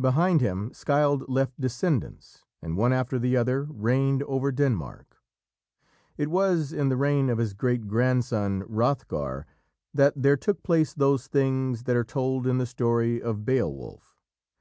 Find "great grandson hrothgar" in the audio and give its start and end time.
7.54-9.46